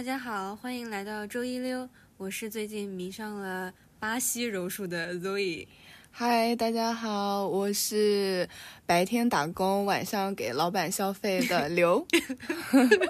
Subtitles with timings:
[0.00, 5.66] 大家好，欢迎来到周一溜，我是最近迷上了巴西柔术的 Zoe。
[6.10, 8.48] 嗨，大家好，我是
[8.86, 12.06] 白天打工，晚上给老板消费的刘。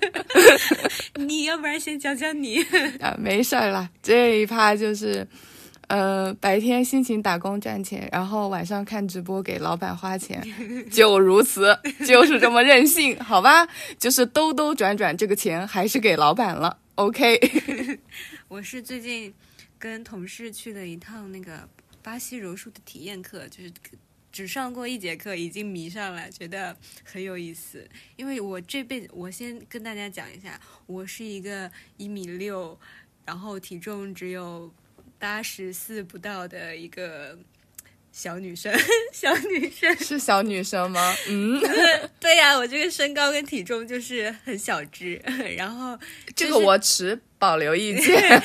[1.14, 2.60] 你要不然先讲讲你
[2.98, 5.24] 啊，没事儿啦，这一趴就是，
[5.86, 10.42] 呃，白天辛勤打工赚钱，然后晚上看直播给老板花钱，
[10.90, 13.68] 就如此，就是这么任性，好吧？
[13.96, 16.78] 就是兜兜转转，这个钱还是给老板了。
[17.00, 17.40] OK，
[18.46, 19.32] 我是最近
[19.78, 21.66] 跟同事去了一趟那个
[22.02, 23.72] 巴西柔术的体验课，就是
[24.30, 27.88] 只上过一节课，已经迷上了，觉得很有意思。
[28.16, 32.78] 因为我这辈子，我先跟大家讲一下，我是一个一米六，
[33.24, 34.70] 然后体重只有
[35.18, 37.38] 八十四不到的一个
[38.12, 38.72] 小女生，
[39.12, 39.96] 小女生。
[39.98, 41.14] 是小女生吗？
[41.28, 41.60] 嗯，
[42.20, 45.14] 对呀、我这个身高跟体重就是很小只，
[45.56, 45.98] 然后
[46.34, 48.42] 这个我持保留意见。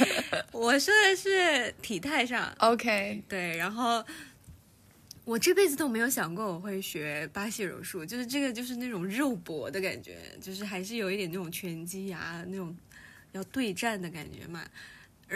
[0.51, 4.03] 我说的是体态上，OK，对，然后
[5.25, 12.75] 我这辈子都没有想过我会学巴西柔术，就是这个就是那种肉搏的感觉，就是还是有一点那种拳击啊那种
[13.31, 14.63] 要对战的感觉嘛。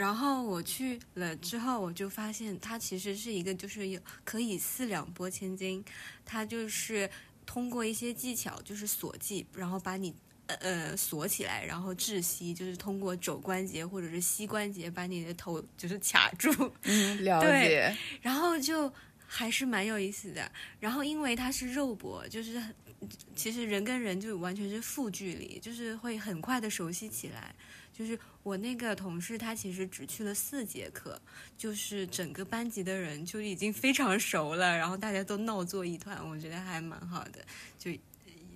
[0.00, 5.84] 然后我去了之后，我就发现它其实是一个就是有可以四两拨千斤，
[6.24, 7.08] 它就是
[7.44, 10.14] 通过一些技巧，就是锁技，然后把你。
[10.60, 16.50] 呃，锁起来，然后窒息，就是通过肘关节或者是膝关节把你的头就是卡住，
[16.82, 17.96] 嗯， 了对解。
[18.20, 18.92] 然后就
[19.24, 20.50] 还是蛮有意思的。
[20.80, 22.74] 然后因为它是肉搏，就是很
[23.34, 27.54] 其实人跟人就完全是负距离，就是会很快的熟悉起来。
[27.92, 31.20] 就是我那个同事，他其实只去了四节课，
[31.58, 37.44] 就是整个班级的人就已经非常熟了，然后大家都闹作一团，我觉得还蛮好的。
[37.78, 37.90] 就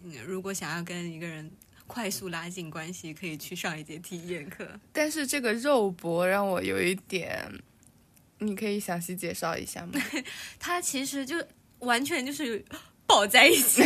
[0.03, 1.51] 嗯如果想要跟一个人
[1.87, 4.67] 快速拉近关系，可以去上一节体验课。
[4.93, 7.47] 但是这个肉搏让我有一点，
[8.39, 10.01] 你可以详细介绍一下吗？
[10.59, 11.37] 他其实就
[11.81, 12.65] 完全就是
[13.07, 13.83] 抱在一起。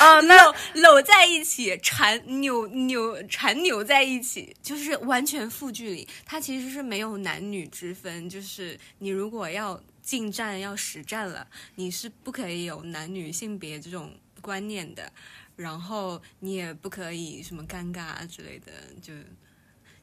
[0.00, 6.08] 啊， 那搂搂在一起，缠扭扭缠扭在一起，就是完全负距离。
[6.24, 11.46] 它其实是没有男女之分，就是你如果要近战要实战了，
[11.76, 15.12] 你是不可以有男女性别这种观念的，
[15.54, 19.12] 然后你也不可以什么尴尬啊之类的，就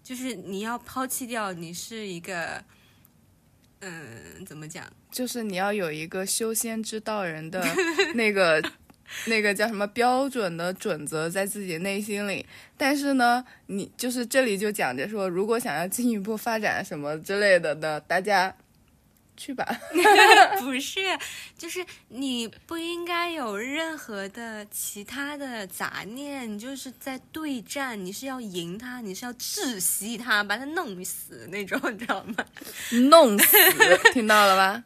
[0.01, 2.63] 就是你要抛弃掉你是一个。
[3.81, 4.85] 嗯，怎么讲？
[5.11, 7.63] 就是你要有一个修仙之道人的
[8.15, 8.61] 那个
[9.25, 12.45] 那个叫什么标准的准则在自己内心里，
[12.77, 18.53] 但是呢，你就是这里就讲着说，如果想要进一步发展什么之类的呢，大家
[19.39, 19.65] 去吧。
[20.59, 20.99] 不是，
[21.57, 32.35] 就是你不应该有任何的其他的杂念，你就是在对战，你是要赢他，你是要窒息他，把他弄死那种，你知道吗？
[33.09, 33.57] 弄死，
[34.13, 34.83] 听到了吧？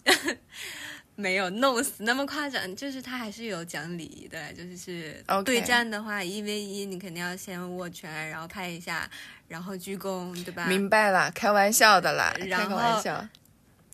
[1.16, 9.08] 没有弄死那么夸张，就是他还是有讲礼仪的，就是是对战的话，一 v 一你肯定要先握拳，然后拍一下，
[9.48, 10.66] 然后鞠躬，对吧？
[10.66, 13.28] 明白了，开玩笑的啦，开个玩笑。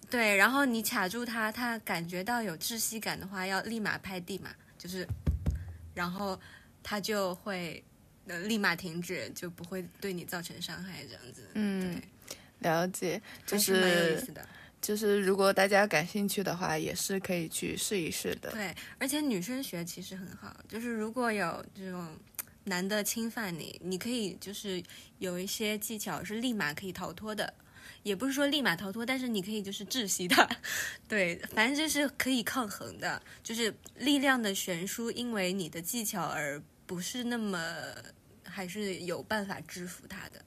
[0.09, 5.07] 对，然后你卡住他，他感觉到有窒息感的话，要立马拍地嘛，就是，
[5.93, 6.39] 然后
[6.81, 7.83] 他就会
[8.25, 11.47] 呃立马停止，就不会对你造成伤害，这样子。
[11.53, 12.01] 嗯，
[12.59, 14.47] 了解，就还是蛮有意思的。
[14.81, 18.49] 就是，如果大家感兴趣的话，也是可以去试一试的。
[18.51, 22.17] 对，而且女生学其实很好，就是如果有这种
[22.63, 24.81] 男的侵犯你，你可以就是
[25.19, 27.53] 有一些技巧是立马可以逃脱的。
[28.09, 30.49] 也不是说立马逃脱，但是你可以就是窒息他，
[31.07, 37.63] 对，反正就是可以抗衡的，就是力量的悬殊，因为你的技巧而不是那么，
[38.43, 40.43] 还是有办法制服他的，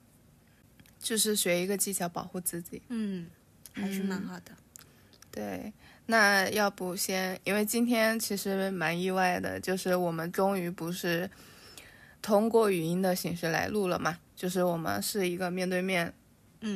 [0.99, 2.83] 就是学一个技巧保护自己。
[2.89, 3.29] 嗯，
[3.73, 4.51] 还是蛮好的。
[5.31, 5.73] 对，
[6.07, 11.31] 那要不先，因为今天其实蛮意外的，就是我们终于不是
[12.21, 16.13] 通过语音的形式来录了嘛，就是我们是一个面对面嗯，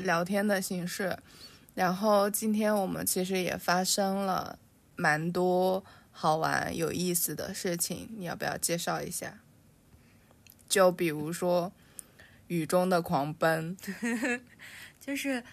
[0.04, 1.18] 聊天的形式。
[1.74, 4.58] 然后今天我们其实也发生了
[4.96, 9.40] 蛮多好玩有意思的事情，你要不要介绍一下？
[10.68, 11.72] 就比如说
[12.48, 13.76] 雨中的狂奔，
[15.00, 15.44] 就是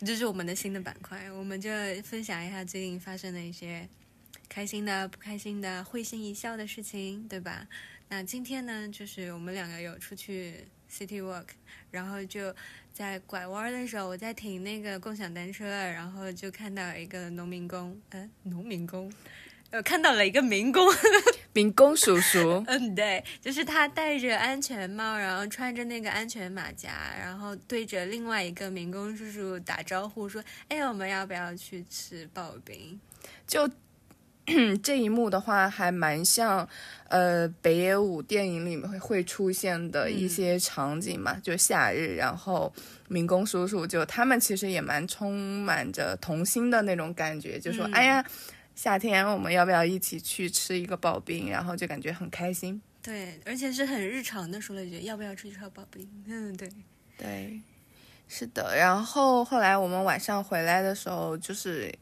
[0.00, 1.70] 这是我们的新的板块，我们就
[2.02, 3.88] 分享一下最近发生的一些
[4.48, 7.68] 开心的、不开心的、会心一笑的事情，对吧？
[8.08, 11.46] 那今天呢，就是我们两个有出去 city walk，
[11.90, 12.54] 然后就
[12.98, 19.08] 在拐弯的时候，我在停那个共享单车，然后就看到一个农民工，嗯，农民工，
[19.70, 20.84] 呃，看到了一个民工，
[21.54, 33.00] 民工叔叔，嗯，对，就是他戴着安全帽，然后穿着那个安全马甲，然后对着另外一个民工叔叔打招呼说：“哎，我们要不要去吃刨冰？”
[33.46, 33.70] 就
[34.82, 36.68] 这一幕的话，还蛮像
[37.08, 42.72] 呃北野武电影里面会会出现的一些场景嘛，就夏日，然后
[43.08, 48.24] 民工叔叔就他们其实也蛮充满着童心的那种感觉，就说：“哎呀。”
[48.78, 51.50] 夏天我们要不要一起去吃一个刨冰？
[51.50, 52.80] 然后就感觉很开心。
[53.02, 56.70] 对，而且是很日常的说了一句：“要不要吃一串刨冰？”嗯，对，
[57.16, 57.60] 对，
[58.28, 58.76] 是的。
[58.76, 61.92] 然后后来我们晚上回来的时候，就是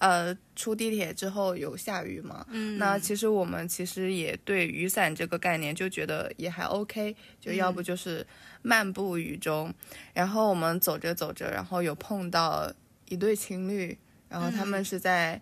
[0.00, 2.44] 呃出地铁之后有下雨嘛。
[2.50, 2.76] 嗯。
[2.76, 8.26] 那其实我们其实也对雨伞这个概念就觉得也还 OK，就要不就是
[8.62, 9.72] 漫步雨中。
[10.12, 12.70] 然后我们走着走着，然后有碰到
[13.08, 13.96] 一对情侣，
[14.28, 15.40] 然后他们是在。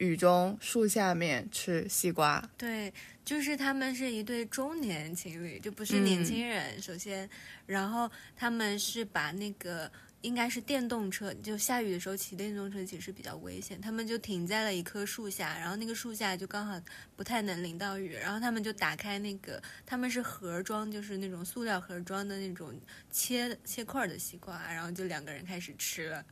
[0.00, 2.90] 雨中树下面吃西瓜，对，
[3.22, 6.80] 就是他们是一对中年情侣，就不是年轻人。
[6.80, 7.28] 首先，
[7.66, 9.92] 然后他们是把那个
[10.22, 16.80] 应该是电动车，就下雨的时候骑电动车其实比较危险，他们就停在了一棵树下，然后那个树下就刚好
[17.16, 22.72] 不太能淋到雨，然后他们就打开那个，他们是盒装，就是那种塑料盒装的那种
[23.10, 26.24] 切切块的西瓜，然后就两个人开始吃了。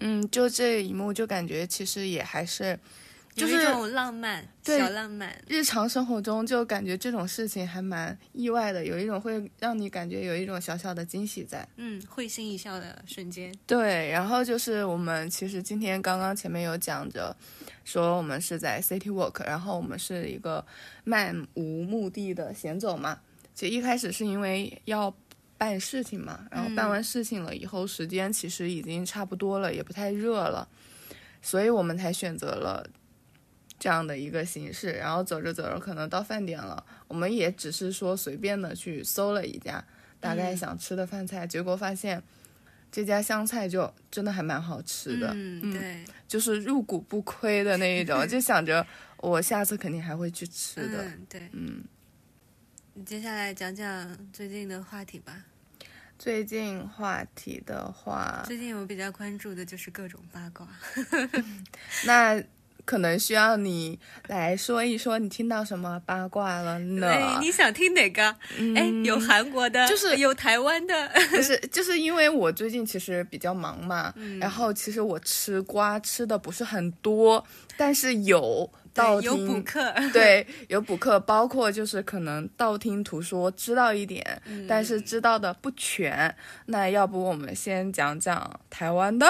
[0.00, 2.78] 嗯，就这一幕就感觉其实也还是。
[3.34, 5.36] 就是这种浪漫，小浪漫。
[5.48, 11.68] 日常生活中就感觉这种事情还蛮意外的，有一种会让你感觉有一种小小的惊喜在。
[11.76, 13.52] 嗯，会心一笑的瞬间。
[13.66, 17.36] 对，然后就是我们其实今天刚刚前面有讲着，
[17.84, 20.64] 说我们是在 City Walk，然后我们是一个
[21.02, 23.18] 漫无目的的闲走嘛。
[23.52, 25.12] 其实一开始是因为要
[25.58, 30.68] 办事情嘛，然后办完事情了以后，时间其实已经差不多了，也不太热了，
[31.42, 32.88] 所以我们才选择了。
[33.84, 39.84] 这样的一个形式，然后走着走着，可能到饭点了，我们也只是说随便的去搜了一家
[40.18, 42.22] 大概想吃的饭菜，结果发现
[42.90, 48.86] 这家湘菜就真的还蛮好吃的，嗯，对，就是入股不亏的那一种，就想着
[49.18, 51.84] 我下次肯定还会去吃的，对，嗯。
[52.94, 55.44] 你接下来讲讲最近的话题吧。
[56.18, 60.66] 最近话题的话，最近我比较关注的就是各种八卦。
[62.08, 62.42] 那。
[62.84, 63.98] 可能需要你
[64.28, 67.08] 来说一说你听到什么八卦了呢？
[67.08, 68.22] 哎，你想听哪个？
[68.76, 71.08] 哎，有韩国的，就是有台湾的。
[71.30, 77.44] 不是，就是因为我最近其实比较忙嘛，然后其实我吃瓜吃的不是很多，
[77.76, 86.34] 但是有道听有补课， 对，有补课，包括就是可能道听途说知道一点，但是知道的不全。
[86.66, 89.26] 那要不我们先讲讲台湾的？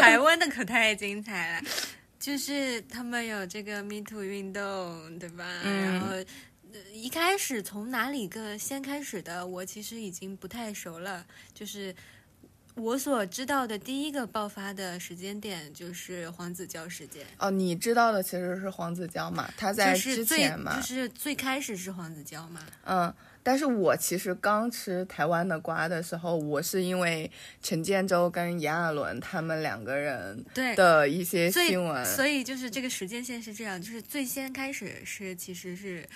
[0.00, 1.68] 台湾的可太精彩了。
[2.28, 5.46] 就是他们有这个 Me Too 运动，对吧？
[5.64, 6.08] 然后
[6.92, 11.26] 一开始从哪里个先开始的，我其实已经不太熟了。
[11.54, 11.96] 就是
[12.78, 17.26] 我所知道的第一个爆发的时间点，就是黄子佼事件。
[17.38, 19.48] 哦，你知道的其实是黄子佼嘛？
[19.56, 20.76] 他在之前嘛？
[20.76, 22.60] 就是最开始是黄子佼嘛？
[22.84, 23.12] 嗯。
[23.40, 27.30] 但是我其实刚吃台湾的瓜的时候，我是因为
[27.62, 30.44] 陈建州跟炎亚纶他们两个人
[30.76, 36.06] 的一些新闻，所以就是这个时间线是这样，就是最先开始是其实是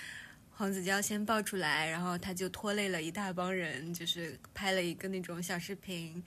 [0.55, 6.23] 黄子佼先爆出来，然后他就拖累了一大帮人，就是拍了一个那种小视频。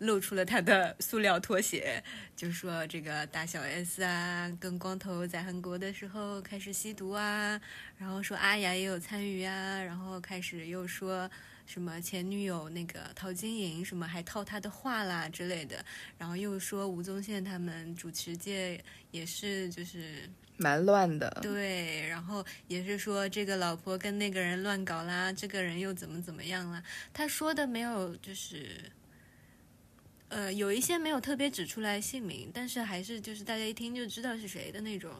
[0.00, 2.02] 露出了他的塑料拖鞋，
[2.34, 7.60] 就说这个大小 S 啊，跟光头在韩国的时候开始吸毒啊，
[7.98, 11.30] 然后说阿雅也有参与啊，然后开始又说
[11.66, 15.84] 什么前女友那个陶晶莹什么还套他的话啦之类的，
[16.16, 20.26] 然后又说吴宗宪他们主持界也是就是
[20.60, 28.92] 蛮乱的，对，然后也是说这个老婆跟那个人乱搞啦，这个人又怎么怎么样啦，他说的没有就是。
[30.32, 35.10] 呃，有一些没有特别指出来姓名，但是还是就是大家一听就知道是谁的那种，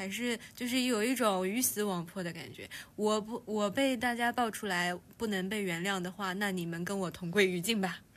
[0.00, 2.66] 还是就是有一种鱼死网破的感觉。
[2.96, 7.98] 我不，我被大家爆出来不能被原谅的话，那你们跟我同归于尽吧。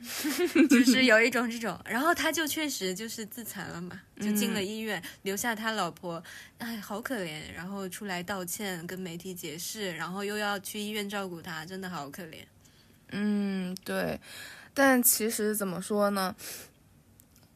[0.70, 6.24] 就是有一种这种，然后他就确实就是自残了嘛，就进了医院，留下他老婆，
[6.56, 7.52] 哎，好可怜。
[7.54, 12.38] 然后出来道歉，跟媒体解释，然后又要去医院照顾他，真的好可怜。
[13.10, 14.18] 嗯，对。
[14.72, 16.34] 但其实怎么说呢？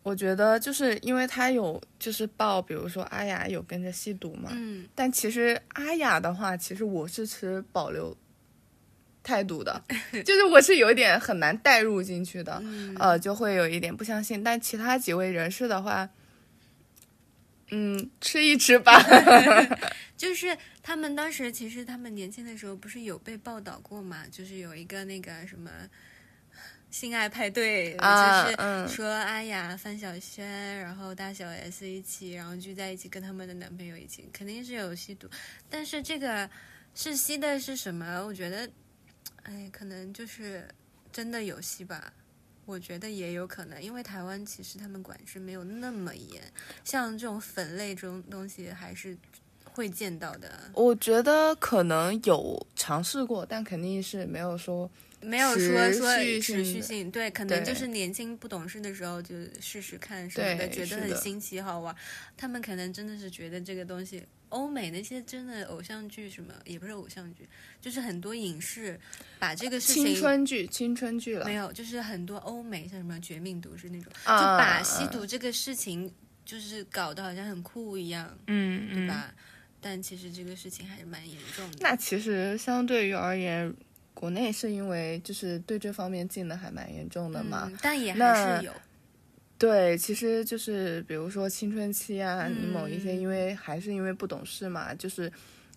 [0.03, 4.51] 我觉得就是因为他有就是报，比如说阿雅有跟着吸毒嘛。
[4.55, 4.87] 嗯。
[4.95, 8.17] 但其实阿雅的话，其实我是持保留
[9.23, 9.83] 态度的，
[10.25, 12.63] 就是我是有点很难带入进去的，
[12.99, 14.43] 呃，就会有一点不相信。
[14.43, 16.09] 但其他几位人士的话，
[17.71, 18.99] 嗯，吃一吃吧。
[20.17, 24.25] 就是他们当时其实他们年轻的时候不是有被报道过嘛？
[24.33, 25.71] 就是有一个那个什么
[26.91, 30.45] 性爱派对，啊就是嗯说阿雅、范晓萱，
[30.81, 35.29] 然后大小 S 一起，然后聚在一起跟他们的男朋友一起，肯定是有吸毒，
[35.69, 36.49] 但是这个
[36.95, 38.25] 是吸的是什么？
[38.25, 38.69] 我觉得，
[39.43, 40.67] 哎，可能就是
[41.13, 42.13] 真的有吸吧。
[42.65, 46.43] 我觉得也有可能，因为台湾其实他们管制没有那么严，
[46.85, 49.17] 像这种粉类这种东西还是
[49.65, 61.95] 会见到的，我觉得可能有尝试过，但肯定是没有说没有说说持续性，对，可能就是年轻不懂事的时候就试试看什么的，觉得很新奇好玩。
[62.37, 67.49] 他们可能真的是觉得这个东西，欧美那些真的偶像剧什么，也不是偶像剧，
[67.81, 68.99] 就是很多影视
[69.39, 71.55] 把这个事情青春剧、青春剧了没。
[71.55, 76.13] 有，就是很多欧美像什么《绝命毒师》那种，啊就把吸毒这个事情
[76.45, 79.35] 就是搞得好像很酷一样，嗯嗯，对吧？
[79.81, 81.79] 但其实这个事情还是蛮严重的。
[81.81, 83.73] 那其实相对于而言，
[84.19, 87.69] 国内是因为就是对这方面禁的还蛮严重的嘛。
[87.71, 88.73] 嗯，但也还那是有。
[89.57, 95.33] 对，其实就是比如说青春期啊，嗯你某一些因为还是因为不懂事嘛，就是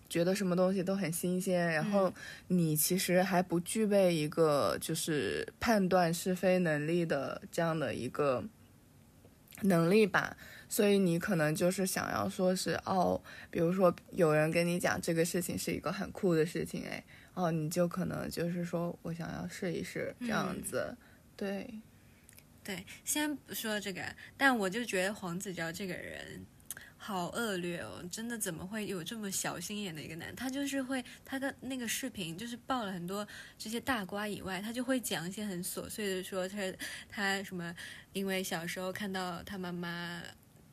[0.08, 2.14] 觉得什么东西都很新鲜，然后嗯
[2.48, 8.44] 你其实还不具备一个就是判断是非能力的这样的一个
[9.60, 10.36] 能力吧。
[10.68, 13.20] 所以你可能就是想要说是哦，
[13.50, 20.96] 比如说有人跟你讲这个事情是一个很酷的事情，哎，哦，你就可能就是说我想要试一试这样嗯子，
[21.36, 21.80] 对。
[22.64, 24.00] 对，先不说这个，
[24.36, 26.46] 但我就觉得黄子佼这个人
[26.96, 30.32] 好恶劣哦，真的怎么会有这么小心眼的一个男？
[30.36, 33.26] 他就是会他的那个视频就是爆了很多
[33.58, 36.58] 这些大瓜以外，他就会讲一些很琐碎的说他
[37.08, 37.74] 他什么，
[38.12, 40.22] 因为小时候看到他妈妈。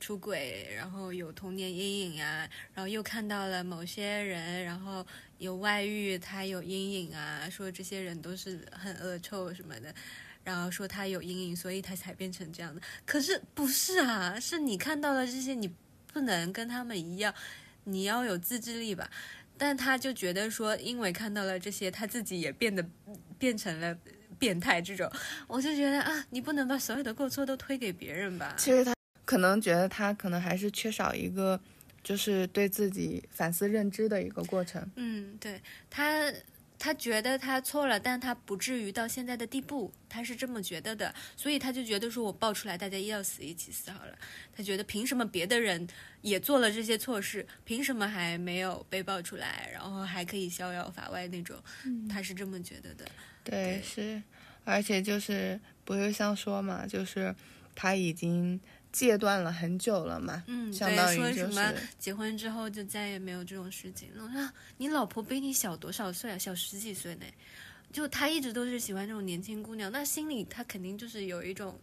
[0.02, 5.06] 出轨，然后有童年阴影啊，然后又看到了某些人，然后
[5.40, 9.94] 有外遇，他有阴影啊，说这些人都是很恶臭什么的，
[10.44, 12.82] 然后说他有阴影，所以他才变成这样的。
[13.06, 15.74] 可是不是啊，是你看到了这些，你
[16.14, 17.34] 不能跟他们一样，
[17.86, 19.10] 你要有自制力吧。
[19.58, 22.86] 但他就觉得说，因为看到了这些，他自己也变得
[23.38, 23.98] 变成了
[24.38, 25.10] 变态这种，
[25.48, 28.56] 我就觉得啊，你不能把所有的过错都推给别人吧。
[28.58, 28.94] 其实他
[29.26, 31.60] 可能觉得他可能还是缺少一个，
[32.10, 34.84] 就是对自己反思认知的一个过程。
[34.96, 35.62] 嗯，对
[35.92, 36.34] 他，
[36.80, 44.18] 他觉得他错了，但他不至于到现在的地步，他是这么觉得的，所以他就觉得说我爆出来，大家一要死一起死好了。
[44.52, 45.88] 他觉得凭什么别的人
[46.24, 51.56] 也做了这些错事，凭什么还没有被爆出来，然后还可以逍遥法外那种？
[52.10, 53.06] 他是这么觉得的。
[53.44, 54.24] 对，对是，
[54.64, 57.36] 而且就是不是像说嘛，就是
[57.76, 58.60] 他已经
[58.92, 64.24] 戒断了很久了嘛，嗯，相对，当于就说什么结婚之后就再也没有这种事情了。
[64.24, 66.38] 我说啊你老婆比你小多少岁啊？
[66.38, 67.26] 小十几岁呢。
[67.92, 71.80] 就他一直都是喜欢这种年轻姑娘，那心里他肯定就是有一种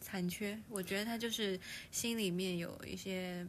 [0.00, 0.56] 残缺。
[0.68, 1.58] 我觉得他就是
[1.90, 3.44] 心里面有一些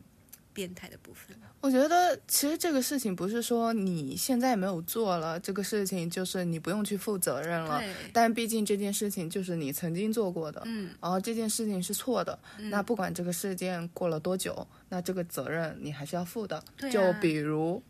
[0.54, 1.36] 变态的部分。
[1.62, 7.80] 我觉得其实这个事情不是说你现在没有做了这个事情，就是你不用去负责任了。
[7.80, 16.64] 对，但毕竟这件事情就是你曾经做过的，嗯，然后这件事情是错的，那不管这个事件过了多久，那这个责任你还是要负的。
[16.78, 17.84] 对啊就比如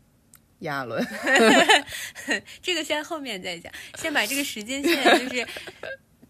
[0.60, 1.06] 亚伦，
[2.60, 5.46] 这个先后面再讲，先把这个时间线就是。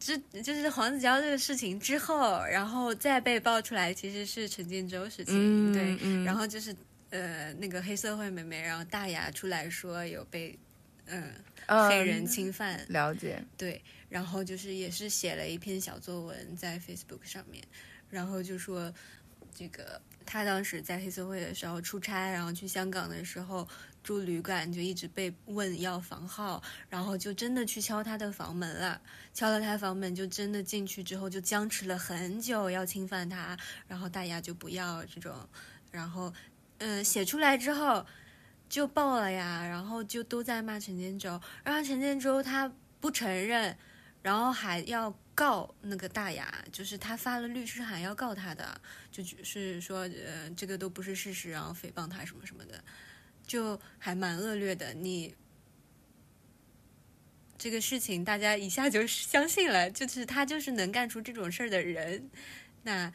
[0.01, 6.75] 之就是黄子佼这个事情之后，然后再被爆出来，其实是陈建州事情，嗯对，嗯然后就是
[7.11, 10.59] 呃那个黑社会妹妹，然后大牙出来说有被
[11.05, 11.31] 嗯、
[11.67, 17.63] 嗯黑人侵犯，了解，对，然后就是也是写了一篇小作文在 Facebook 上面，
[18.09, 18.93] 然后就说
[19.55, 23.69] 这个他当时在黑社会的时候出差，然后去香港的时候
[24.03, 29.01] 住旅馆，就一直被问要房号，然后就真的去敲他的房门了，
[29.33, 35.49] 敲了他房门就真的进去之后就僵持了很久要侵犯他，然后大牙就不要这种，
[35.91, 36.33] 然后
[36.79, 38.07] 嗯、呃写出来之后。
[38.71, 41.31] 就爆了呀，然后就都在骂陈建州，
[41.65, 43.77] 然后陈建州他不承认，
[44.23, 48.81] 然后还要告那个大牙，就是他发了律师函要告他的，
[49.11, 52.81] 就是说呃这个都不是事实，然后诽谤他什么什么的，
[53.51, 54.95] 就还蛮恶劣的。
[54.95, 55.35] 你
[57.59, 62.31] 这个事情大家一下就相信了，就是他就是能干出这种事儿的人，
[62.85, 63.13] 那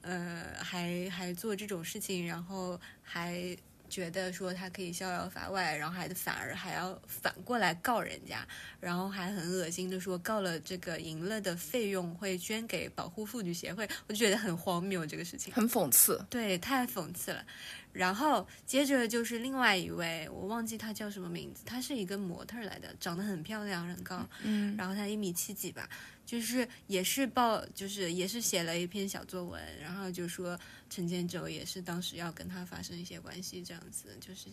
[0.00, 3.54] 呃还还做这种事情，然后还
[3.90, 8.48] 觉得说他可以逍遥法外，然后还反而还要反过来告人家，
[8.80, 16.24] 然后还很恶心的说告了这个赢了的费用会捐给保护妇女协会，我就觉得很荒谬这个事情，很讽刺。
[16.30, 17.44] 对，太讽刺了。
[17.94, 25.88] 然后接着就是另外一位，我忘记他叫什么名字，他是一个模特来的，长得很漂亮，很高，嗯，然后他一米七几吧，
[26.26, 30.58] 就是也是报，就是也是写了一篇小作文，然后就说
[30.90, 34.48] 陈建州也是当时要跟他发生一些关系，这样子，就是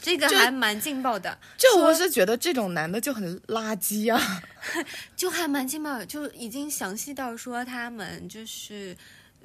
[0.00, 4.42] 这个还蛮劲爆的，就说我是觉得这种男的就很垃圾啊。
[5.14, 8.96] 就还蛮劲爆的，就已经详细到说他们就是。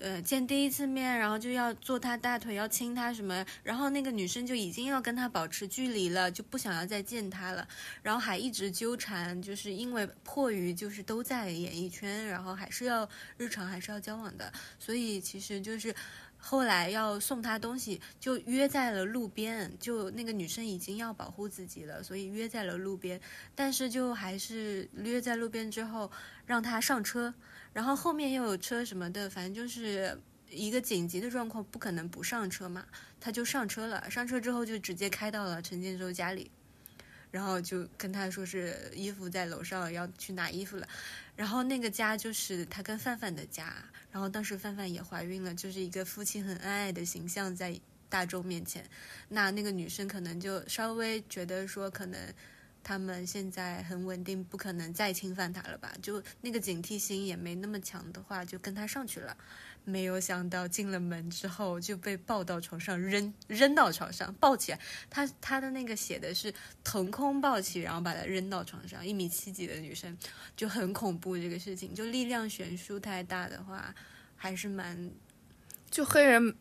[0.01, 7.67] 呃，见第一次面，然后就要坐他大腿，要亲他什么，然后那个女生就已经要跟他保持距离了，就不想要再见他了，
[8.01, 15.93] 然后还一直纠缠，就是因为迫于就是都在演艺圈，然后还是要日常还是要交往的，所以其实就是
[16.35, 23.21] 后来要送他东西，就约在了路边，就那个女生已经要保护自己了，所以约在了路边，
[23.53, 26.11] 但是就还是约在路边之后
[26.47, 27.31] 让他上车。
[27.73, 32.85] 然后后面又有车什么的，反正就是一个紧急的状况，不可能不上车嘛，
[33.19, 34.11] 他就上车了。
[34.11, 36.51] 上车之后就直接开到了陈建州家里，
[37.31, 40.87] 然后就跟他说是衣服在楼上，要去拿衣服了。
[41.35, 43.73] 然后那个家就是他跟范范的家，
[44.11, 48.83] 然后当时范范也怀孕了，就是一个夫妻很恩爱的形象在大众面前。
[49.29, 52.19] 那那个女生可能就稍微觉得说可能。
[52.83, 55.93] 他们现在很稳定，不可能再侵犯他了吧？
[56.01, 59.35] 就那个警惕心也没那么强的话，就跟他上去了。
[59.83, 64.79] 没有想到进了门之后就被抱到床上，扔扔到床上，抱起来。
[65.09, 69.05] 他他的那个写的是腾空抱起，然后把他扔到床上。
[69.05, 70.15] 一米七几的女生
[70.55, 73.93] 就很恐怖，这个事情就力量悬殊太大的话，
[74.35, 75.11] 还是蛮
[75.89, 76.55] 就黑人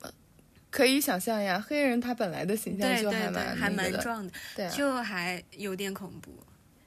[0.71, 4.33] 可以想象呀，黑人他本来的形象就对对对，蛮还蛮壮的。
[4.55, 6.33] 对啊，就还有点恐怖。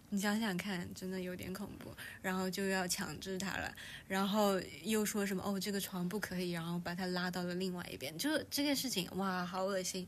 [0.10, 1.92] 你想想看，真的有点恐怖。
[2.22, 3.74] 然后就要强制他了，
[4.08, 8.16] 然后又说什么哦，这个床不可以，然后把他拉到了另外一边。
[8.18, 10.08] 就这个事情，哇，好恶心。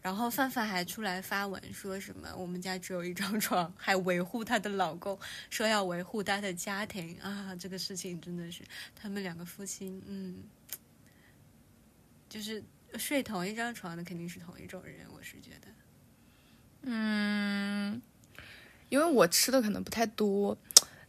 [0.00, 5.16] 然后范范还出来发文说什么我们家只有一张 床，还维护她的老公，
[5.48, 7.54] 说要维护她的家庭啊。
[7.54, 8.62] 这个事情真的是
[8.96, 10.42] 他们两个夫妻，嗯，
[12.28, 12.64] 就是
[12.98, 15.68] 睡同一张床的肯定是同一种人，我是觉得。
[16.82, 18.02] 嗯，
[18.88, 20.58] 因为我吃的可能不太多，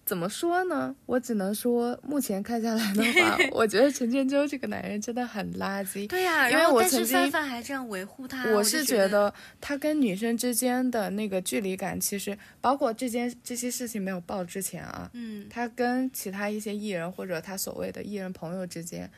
[0.06, 0.96] 怎么说呢？
[1.06, 6.08] 我只能说，目前看下来的话， 我觉得陈建州这个男人真的很垃圾。
[6.08, 19.10] 对呀、因为我曾经范范还这样维护他，我是觉觉得他跟女生之间的那个距离感，其实包括这件这些事情没有爆之前啊，嗯，他跟其他一些艺人或者他所谓的艺人朋友之间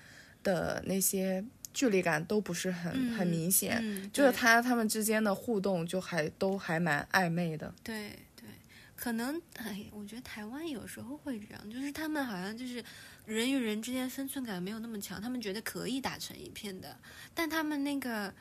[0.41, 1.43] 的那些
[1.75, 7.71] 距离感都不是很、很明显，嗯，就是他他们之间的互动就还都还蛮暧昧的。
[7.83, 8.47] 对对，
[8.95, 12.83] 可能哎，我觉得台湾有时候会这样，就是他们好像就是
[13.25, 16.97] 人与人之间分寸感没有那么强，他们觉得可以打成一片的，
[17.33, 18.33] 但他们那个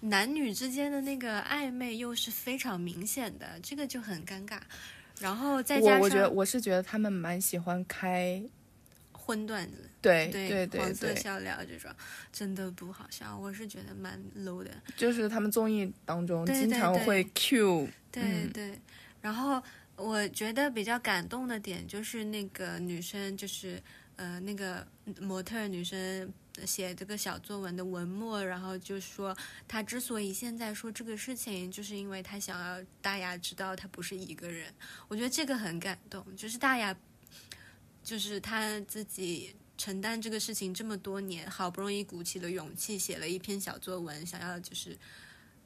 [0.00, 4.58] 男女之间的那个暧昧又是非常明显的，这个就很尴尬。
[5.20, 8.42] 然后再加上我我觉得我是觉得他们蛮喜欢开，
[9.24, 11.90] 荤段子，对对对对黄色，笑料这种，
[12.30, 14.70] 真的不好笑，我是觉得蛮 low 的。
[14.98, 18.52] 就是他们综艺当中经对对对常会 cue，对嗯。
[18.52, 18.78] 对，
[19.22, 19.62] 然后
[19.96, 23.82] 我觉得比较感动的点就是那个女生，就是
[24.16, 24.86] 呃那个
[25.22, 26.30] 模特女生
[26.66, 29.34] 写这个小作文的文末，然后就说
[29.66, 34.70] 她之所以现在说这个事情，就是因为她想要大家知道她不是一个人。
[35.08, 36.94] 我觉得这个很感动，就是大家，
[38.04, 39.56] 就是他自己。
[39.76, 44.96] 承担这个事情这么多年，好不容易鼓起了勇气，写了一篇小作文，想要就是，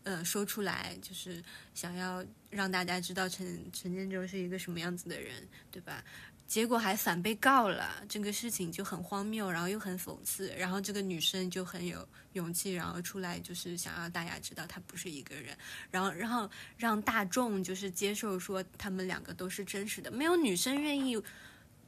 [0.03, 6.03] 呃，说出来，就是想要让大家知道陈陈建州是一个什么样子的人，对吧？
[6.47, 15.55] 结果还反被告了，这个事情就很荒谬，然后又很讽刺，然后这个女生就很有勇气，然后出来就是想要大家知道她不是一个人，
[15.91, 21.23] 然后然后让大众就是接受说他们两个都是真实的，没有女生愿意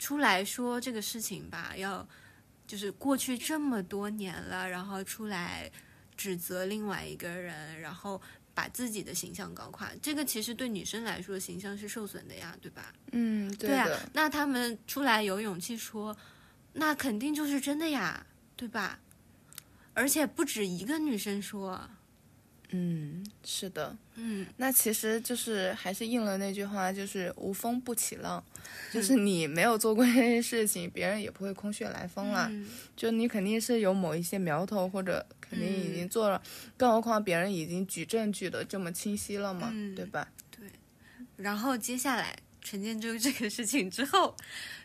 [0.01, 1.77] 出来说这个事情吧？
[1.77, 2.05] 要
[2.67, 5.71] 就是过去这么多年了，然后出来
[6.17, 8.21] 指责另外一个人，然后。
[8.53, 12.93] 把自己的形象搞垮，这个其实对女生来说形象是受损的呀，对吧？
[13.13, 16.15] 嗯，对对啊，那他们出来有勇气说，
[16.75, 18.99] 那肯定就是真的呀，对吧？
[19.95, 21.89] 而且不止一个女生说，
[22.73, 28.43] 嗯，是的，嗯，那其实就是还是应了那句话，就是无风不起浪，
[28.93, 32.49] 就是你没有做过这些事情，别人也不会空穴来风啦。
[32.51, 32.69] 嗯。
[32.97, 36.41] 就你肯定是有某一些苗头，或者肯定已经做了，
[36.77, 40.29] 更何况别人已经举证据的这么清晰了嘛，嗯对吧？
[40.51, 40.69] 对。
[41.37, 44.35] 然后接下来陈建州这个事情之后，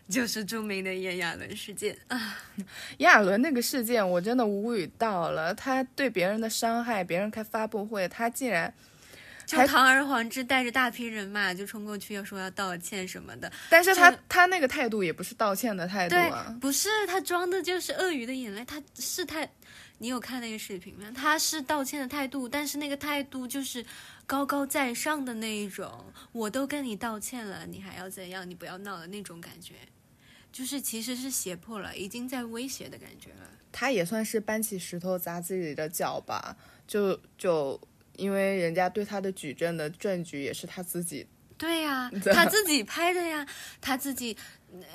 [0.10, 2.38] 就是著名的炎亚纶事件啊。
[3.00, 8.74] 亚纶那个事件，我真的无语到了，他对别人的伤害，别人开发布会，他竟然，
[9.46, 19.48] 就堂而皇之带着大批人马就冲过去要说要道歉什么的，但是他他那个态度也不是道歉的态度对啊，，不是他装的就是鳄鱼的眼泪，他是他，
[20.00, 21.06] 你有看那个视频吗？
[21.16, 23.86] 他是道歉的态度，但是那个态度就是
[24.28, 28.50] 高高在上的那一种，我都跟你道歉了，你还要怎样？
[28.50, 29.76] 你不要闹了那种感觉，
[30.52, 33.50] 就是其实是胁迫了，已经在威胁的感觉了。
[33.72, 36.56] 他也算是搬起石头砸自己的脚吧，
[36.88, 37.80] 就就
[38.16, 43.46] 因为人家对他的举证的证据也是他自己，对呀、对他自己拍的呀，
[43.82, 44.36] 他自己，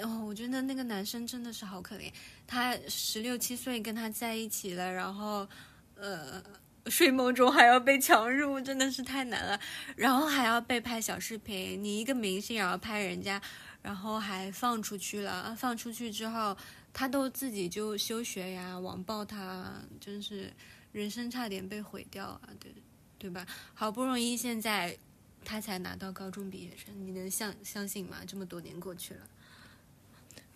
[0.02, 2.10] 哦，我觉得那个男生真的是好可怜，
[2.46, 5.46] 他十六七岁跟他在一起了，然后，
[5.94, 6.42] 呃，
[6.86, 9.60] 睡梦中还要被强入，真的是太难了，
[9.96, 13.40] 然后还要被拍小视频，你一个明星也要拍人家，
[13.82, 16.56] 然后还放出去了，啊放出去之后，
[16.92, 20.52] 他都自己就休学呀，网暴他，真是
[20.92, 22.72] 人生差点被毁掉啊，对
[23.18, 23.46] 对吧？
[23.74, 24.96] 好不容易现在
[25.44, 28.18] 他才拿到高中毕业生，你能相相信吗？
[28.26, 29.20] 这么多年过去了，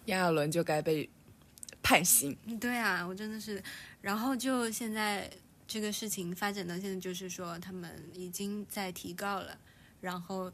[0.07, 1.09] 亚伦就该被
[1.83, 2.37] 判刑。
[2.47, 3.63] 嗯对啊，我真的是，
[4.01, 5.31] 然后就现在
[5.75, 9.59] 这个事情发展到现在，就是说他们已经在提告了，
[10.01, 10.53] 然后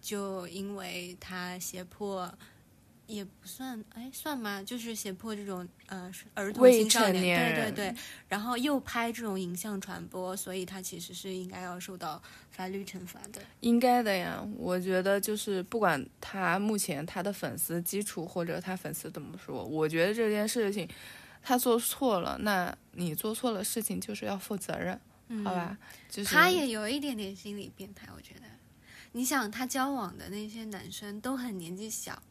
[0.00, 2.32] 就因为他胁迫。
[3.06, 4.62] 也不算，哎，算吗？
[4.62, 12.22] 就是胁迫这种呃儿童青少成年对对对，然后又拍这种影像传播，所以他其实是应该要受到
[12.52, 13.42] 法律惩罚的。
[13.62, 20.88] 应该的呀，我觉得就是不管他目前他的粉丝基础或者他粉丝怎么说，我觉得这件事情
[21.42, 25.76] 他做错了，那你做错了事情就是要负责任，嗯、好吧？
[26.08, 28.42] 就是他也有一点点心理变态，我觉得。
[29.12, 32.22] 你想，他交往的那些男生都很年纪小，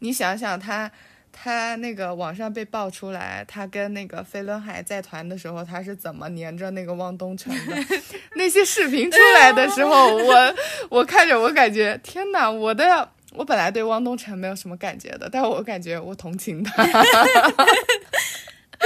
[0.00, 0.90] 你想想他。
[1.38, 7.76] 他那个网上被爆出来，他跟那个飞轮海在团的时候，他是怎么黏着那个汪东城的？
[8.36, 10.54] 那些视频出来的时候，我
[10.88, 12.50] 我看着我感觉天哪！
[12.50, 16.82] 我的我本来对汪东城没有什么感觉的，但我感觉我同情他。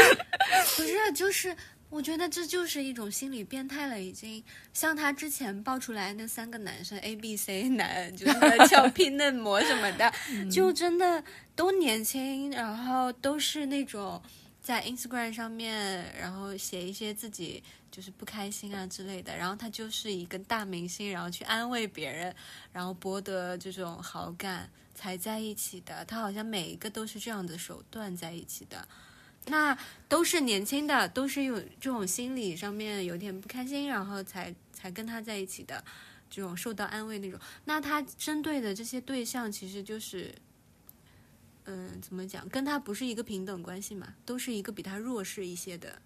[0.77, 1.57] 不是，就是
[1.89, 4.43] 我觉得这就是一种心理变态了，已经。
[4.73, 8.33] 像他之前爆出来那三个男生 A、B、C 男，就是
[8.69, 10.13] 俏 皮嫩模什么的，
[10.51, 11.23] 就真的
[11.57, 14.23] 都年轻，然后都是那种
[14.63, 22.35] 在 Instagram 上面，然后写一些自己就是不开心啊之类的，然后他就是一个大明星，然后去安慰别人，
[22.73, 26.05] 然后博得这种好感才在一起的。
[26.05, 28.87] 他好像每一个都是这样的手段在一起的。
[29.47, 29.77] 那
[30.09, 35.83] 都是年轻的，都是有这种心理上面有点不开心，然后才才跟他在一起的，
[36.29, 37.41] 这种受到安慰那种。
[37.65, 40.35] 那他针对的这些对象，其实就是，
[41.65, 46.01] 嗯，怎么讲，跟他不是一个平等关系嘛，都是一个比他弱势一些的。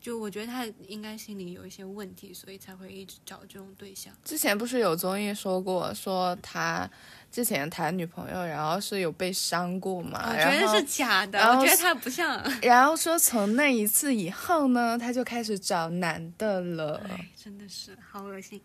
[0.00, 4.12] 就我觉得他应该心里有一些问题，所以才会一直找这种对象。
[4.24, 6.88] 之前不是有综艺说过，说他
[7.30, 10.30] 之前谈女朋友，然后是有被伤过嘛？
[10.30, 12.40] 我觉得是假的，我觉得他不像。
[12.62, 17.02] 然后说从那一次以后呢，他就开始找男的了。
[17.08, 18.60] 哎，真的是好恶心。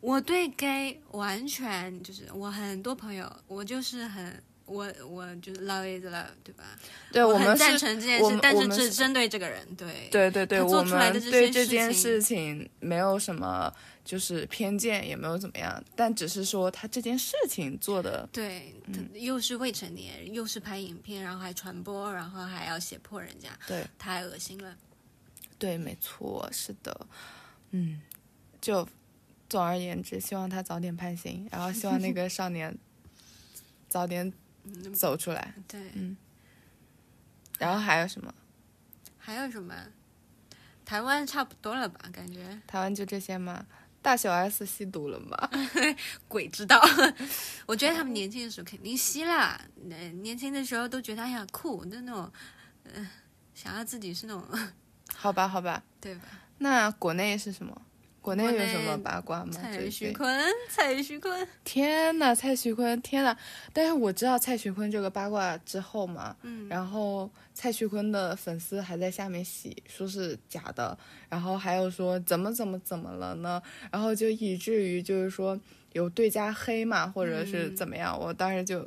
[0.00, 6.64] 我对 gay 完全就是我很多朋友，我就是很我我就是 love is love，对吧？
[7.12, 13.72] 对，我们很赞，成这件，事但是只针对这个人，对对对对，我们对这件事情没有什么
[14.04, 24.76] 就是偏见，也没有怎么样，但只是说他这件事情做的，对，他又是未成年，又是拍影片，然后还传播，然后还要胁迫人家，对太恶心了。
[25.58, 27.06] 对，没错，是的，
[27.70, 28.00] 嗯，
[28.60, 28.86] 就
[29.48, 32.76] 总而言之，希望他早点判刑，然后希望那个少年
[33.88, 34.32] 早点嗯，
[34.94, 35.54] 走出来。
[35.68, 36.16] 对，嗯
[37.58, 38.34] 然后还有什么？
[39.18, 39.74] 还有什么？
[40.84, 41.98] 台湾差不多了吧？
[42.12, 43.64] 感觉台湾就这些吗？
[44.02, 45.48] 大小 S 吸毒了吗？
[46.28, 46.78] 鬼知道。
[47.64, 52.30] 我觉得他们年轻的时候肯定吸啦，那年轻的时候都觉得哎呀酷，就那种，
[52.92, 53.08] 呃，
[53.54, 54.46] 想要自己是那种，
[55.14, 56.22] 好吧，好吧， 对吧？
[56.58, 57.80] 那国内是什么？
[58.24, 59.52] 国内有什么八卦吗？
[59.52, 63.36] 蔡徐坤， 蔡徐坤，天呐，蔡徐坤，天呐！
[63.70, 70.96] 但是我知道蔡徐坤这个八卦之后嘛，嗯，然后蔡徐坤的粉丝还在下面洗，说是假的，
[71.28, 73.60] 然后还有说怎么怎么怎么了呢？
[73.92, 75.60] 然后就以至于就是说
[75.92, 78.18] 有对家黑嘛，或者是嗯怎么样？
[78.18, 78.82] 我当时就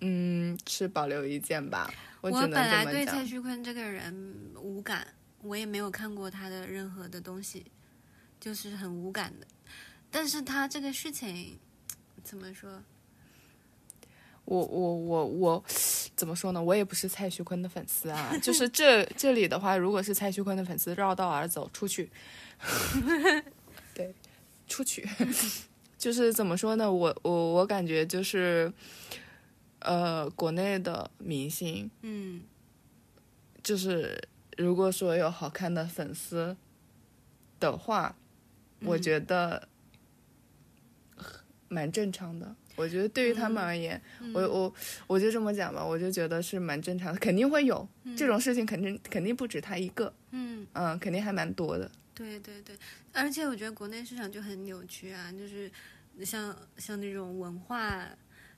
[0.00, 1.88] 嗯持保留意见吧，
[2.20, 3.24] 我只我本能这么来对蔡。
[3.24, 5.06] 徐坤这个人无感，
[5.40, 7.64] 我也没有看过他的任何的东西，
[8.42, 9.46] 就是很无感的。
[10.10, 11.60] 但是他这个事情
[12.24, 12.82] 怎么说？
[14.44, 15.64] 我我我我
[16.16, 16.60] 怎么说呢？
[16.60, 22.10] 我也不是蔡徐坤的粉丝啊，就是这这里的话，如果是蔡徐坤的粉丝，绕道而走出去。
[23.94, 24.12] 对，
[24.66, 25.08] 出去。
[25.96, 26.92] 就是怎么说呢？
[26.92, 28.72] 我我我感觉就是，
[29.78, 32.42] 呃，国内的明星，嗯
[33.62, 34.28] 就是
[34.58, 36.56] 如果说有好看的粉丝
[37.60, 38.16] 的话，
[38.84, 39.02] 我嗯。
[39.02, 39.68] 觉得
[41.68, 42.54] 蛮正常的。
[42.74, 44.32] 我觉得对于他们而言，嗯。
[44.32, 44.74] 我我
[45.06, 51.90] 我就这么讲吧，我就觉得是蛮正常的，肯定会有、这种事情，肯定肯定不止他一个，嗯，嗯，肯定还蛮多的。
[52.14, 52.76] 对对对，
[53.12, 55.70] 而且我觉得国内市场就很扭曲啊，就是
[56.24, 58.06] 像像那种文化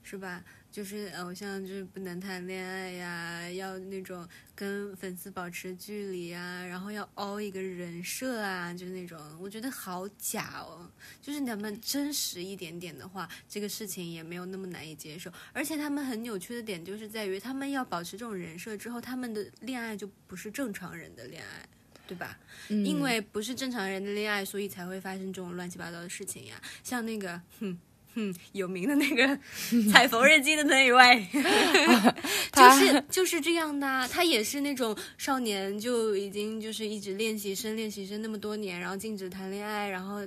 [0.05, 0.45] 是吧？
[0.71, 10.91] 就是偶像就是不能谈恋爱呀，要那种跟粉丝保持距离啊，然后要凹一个人设啊，就是那种我觉得好假哦。
[11.23, 15.33] 就是咱们真实一点点的话，这个事情也没有那么难以接受。
[15.53, 21.69] 而且他们很扭曲的点就是在于，他们要保持这种人设之后，他们的恋爱就不是正常人的恋爱。
[22.07, 22.39] 对吧？
[22.69, 26.61] 嗯因为不是正常人的恋爱，所以才会发生这种乱七八糟的事情呀。
[26.83, 27.79] 像那个，哼
[28.15, 29.39] 哼，有名的那个
[29.93, 31.27] 踩缝纫机的那一位，
[32.53, 34.07] 就是就是这样的啊。
[34.07, 40.21] 他也是那种少年就已经就是一直练习生，练习生那么多年，然后禁止谈恋爱，然后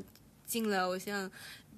[0.45, 1.29] 进了偶像。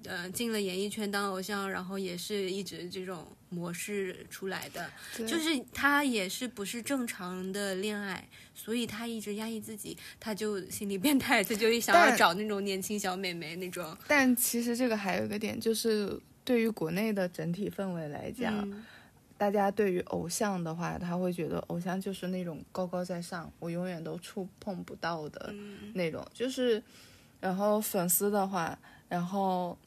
[0.04, 13.96] 呃，进了演艺圈当偶像，然后也是一直这种模式出来的，就是他也是不是正常的恋爱，所以他一直压抑自己，他就心理变态，他就想要找那种年轻小美眉那种。
[14.06, 18.84] 但其实这个还有一个点，就是对于国内的整体氛围来讲，嗯
[19.36, 26.22] 大家对于偶像的话，他会觉得偶像就是那种高高在上，我永远都触碰不到的嗯那种。
[26.34, 26.82] 就是，
[27.40, 29.78] 然后粉丝的话，然后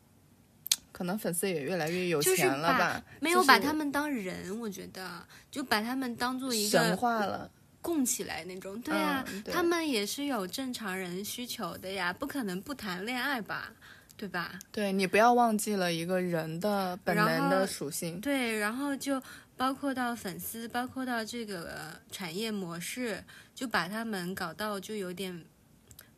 [0.93, 7.51] 可能粉丝也越来越有钱了把吧，没有把他们当人，我觉得就把他们当做一神个化了。
[7.81, 8.79] 供起来那种。
[8.81, 13.73] 对啊，嗯对他们也是有正常人需求的呀，不可能不谈恋爱吧？
[14.15, 14.57] 对吧？
[14.71, 18.21] 对你不要忘记了一个人的本然能的属性。
[18.21, 19.21] 对，然后就
[19.57, 23.21] 包括到粉丝，包括到这个呃产业模式，
[23.53, 25.43] 就把他们搞到就有点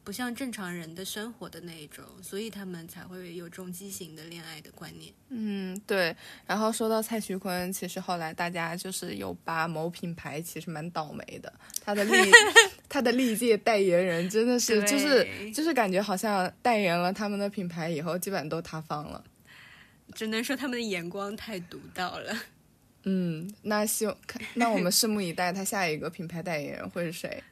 [0.05, 5.11] 不像正常人的生活的那一种，所以他们才会有这种畸形的恋爱的观念。
[5.29, 6.15] 嗯，对。
[6.45, 11.51] 然后说到蔡徐坤，其实后来大家就是有把某品牌其实蛮倒霉的，
[11.83, 12.11] 他的历
[12.87, 19.23] 他的历届代言人真的是就是就是感觉好像代言了他们的品牌以后，基本上都塌方了。
[20.13, 22.37] 只能说他们的眼光太独到了。
[23.05, 27.43] 嗯，那希望看，那我们拭目以待，他下一个品牌代言人会是谁？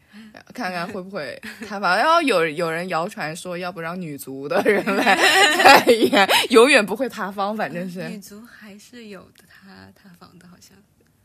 [0.54, 1.98] 看看会不会塌房。
[1.98, 5.16] 然后有有人谣传说，要不让女足的人来
[5.64, 8.18] 代言，永远不会塌方，反正是女。
[8.20, 10.78] 足还是有的，他他仿的好像。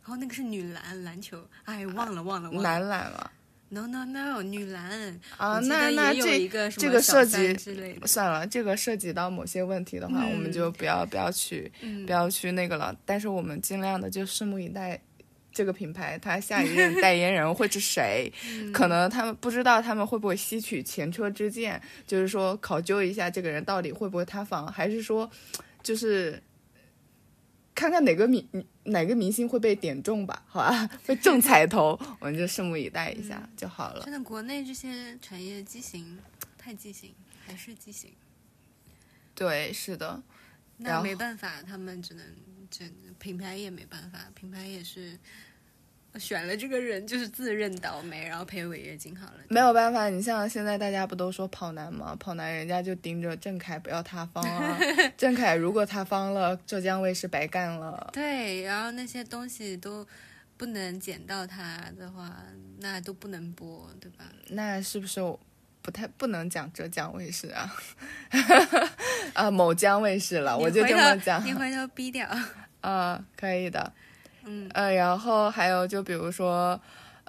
[0.03, 2.63] 然后那个是女篮篮球，哎，忘了忘了忘了。
[2.63, 3.31] 男篮了
[3.69, 7.55] No No No，女篮啊，那那这个这个涉及
[8.07, 12.97] 算了，这个涉及到某些问题的话，嗯我们就不要不要去嗯不要去那个了。
[13.05, 14.99] 但是我们尽量的就拭目以待，
[15.59, 18.33] 这个品牌它下一任 代言人会是谁？
[18.49, 25.29] 嗯可能他们不知道他们会不会吸取前车之鉴，就是说考究一下这个人到底会不会塌房，还是说
[25.83, 26.41] 就是。
[27.75, 28.45] 看看哪个明
[28.87, 34.03] 哪个明星会被点中吧，好吧，会中彩头，我们就拭目以待一下嗯就好了。
[34.05, 36.19] 真的，国内这些产业畸形，
[36.59, 37.15] 太畸形，
[37.47, 38.11] 还是畸形。
[39.33, 40.21] 对，是的，
[40.79, 42.25] 那没办法，他们只能
[42.69, 42.85] 这
[43.21, 45.17] 品牌也没办法，品牌也是
[46.15, 49.35] 选了这个人就是自认倒霉，然后赔违约金好了。
[49.49, 52.17] 没有办法，你像现在大家不都说跑男吗？
[52.19, 54.79] 跑男人家就盯着郑恺不要塌方啊。
[55.17, 58.11] 郑恺如果塌方了，浙江卫视白干了。
[58.13, 60.07] 对，然后那些东西都
[60.57, 62.35] 不能捡到他的话，
[62.79, 64.25] 那都不能播，对吧？
[64.49, 65.39] 那是不是我
[65.83, 67.73] 不太不能讲浙江卫视啊？
[69.35, 71.53] 啊，某江卫视了，我就这么讲你。
[71.53, 72.29] 回头逼掉。
[72.81, 73.93] 啊，可以的。
[74.49, 76.81] 嗯呃，然后还有就比如说，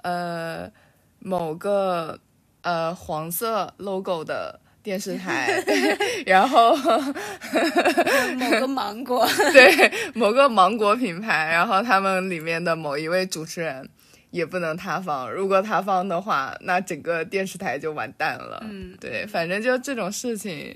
[0.02, 0.70] 呃，
[1.18, 2.18] 某个
[2.62, 5.62] 呃黄色 logo 的电视台，
[6.24, 6.74] 然后
[8.38, 13.88] 某个芒果，对某个芒果品牌，然后他们里面的某一位主持人
[14.30, 18.60] 也不能塌方，如果塌方的话，那整个电视台就完蛋了。
[18.64, 20.74] 嗯，对，反正就这种事情，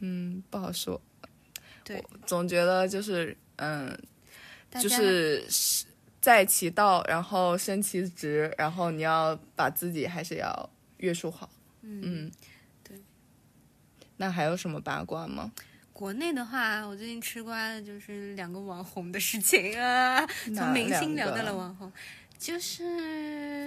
[0.00, 1.00] 嗯，不好说。
[1.84, 3.96] 对，总觉得就是，嗯，
[4.80, 5.44] 就是
[6.20, 11.48] 在其道，然后升其职，然后你要把自己还是要约束好。
[11.82, 12.30] 嗯，
[12.82, 12.98] 对。
[14.16, 15.52] 那还有什么八卦吗？
[15.92, 21.92] 国内的话，我最近吃瓜的就是两个网红的事情啊，从明星聊到了网红，
[22.36, 22.82] 就是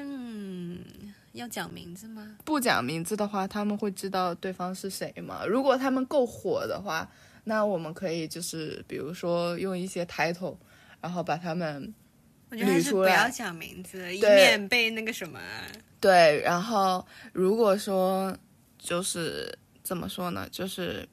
[0.03, 0.83] 嗯，
[1.31, 2.35] 要讲名字吗？
[2.43, 5.45] 不讲名字的话，他们会知道对方是谁吗？
[5.45, 7.09] 如果他们够火的话，
[7.45, 10.57] 那我们可以就是比如说用一些 title，
[11.01, 11.93] 然后把他们
[12.49, 15.39] 我觉得还是捋出来不要讲名字，以免被那个什么。
[15.99, 18.35] 对，然后如果说
[18.77, 21.07] 就是怎么说呢，就是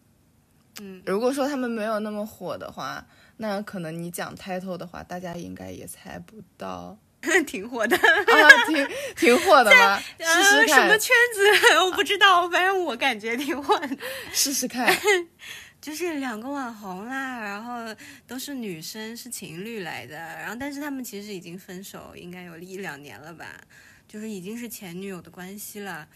[0.81, 3.05] 嗯，如果说他们没有那么火的话，
[3.39, 6.97] 那可能你讲 title 的话，大家应该也猜不到
[7.47, 9.99] 挺火的，啊，挺挺火的吗？
[10.19, 13.97] 试试呃、什么，圈子 我不知道，反正我感觉挺火的。
[14.33, 14.87] 试试看。
[15.85, 17.95] 就是两个网红啦，然后
[18.27, 23.61] 都是女生，是情侣来的，然后但是他们其实已经分手，应该有一两年了吧，
[24.09, 26.09] 就是已经是前女友的关系了，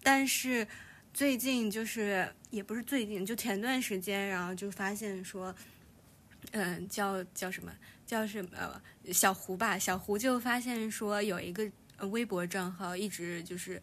[0.00, 0.64] 但是
[1.12, 5.52] 最近就是也不是最近，就前段时间，然后就发现说，
[6.52, 7.72] 嗯、叫叫什么
[8.06, 8.80] 叫什么、
[9.12, 11.68] 小胡吧，小胡就发现说有一个
[12.10, 13.82] 微博账号一直就是。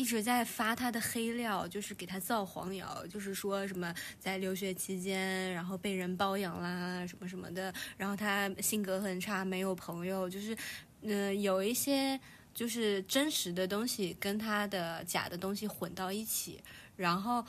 [0.00, 10.56] 一直在发他的黑料，就是给他造黄谣，就是说什么在留学期间，然后被人包养啦，什么什么的，然后他性格很差，没有朋友，就是，
[11.02, 12.18] 嗯、有一些
[12.54, 16.58] 就是真实的东西跟他的假的东西混到一起，
[16.96, 17.44] 然后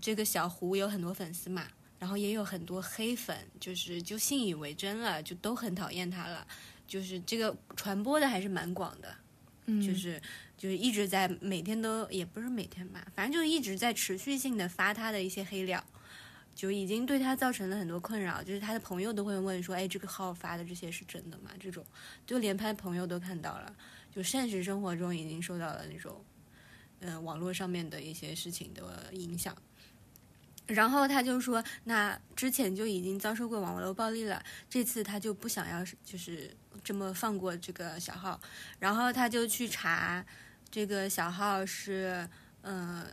[0.00, 1.68] 这个小胡有很多粉丝嘛，
[2.00, 6.44] 然后也有很多黑粉，就是就信以为真了，就都很讨厌他了，
[6.88, 9.14] 就是这个传播的还是蛮广的。
[9.70, 10.18] 嗯，就是
[10.58, 15.82] 就是一直在每天都也不是每天吧，反正就一直在持续性的发他的一些黑料，
[16.54, 18.42] 就已经对他造成了很多困扰。
[18.42, 21.86] 就是他的朋友都会问说：“哎，这个号发的这些是真的吗？”这种
[22.26, 23.72] 就连他朋友都看到了，
[24.12, 26.22] 就现实生活中已经受到了那种
[27.00, 29.56] 嗯、网络上面的一些事情的影响。
[30.66, 38.38] 然后他就说，那之前就已经遭受过网络暴力了，这次他就不想要就是这么放过这个小号，
[38.78, 40.26] 然后他就去查
[40.70, 42.28] 这个小号是
[42.62, 43.06] 嗯、呃、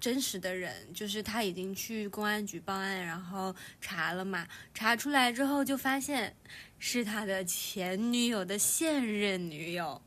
[0.00, 6.34] 真实的人，就是他已经去公安局报案，然后查了嘛，查出来之后就发现
[6.78, 10.00] 是他的前女友的现任女友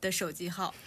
[0.00, 0.74] 的手机号。